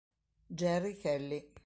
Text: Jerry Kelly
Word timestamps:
Jerry 0.49 0.97
Kelly 0.97 1.53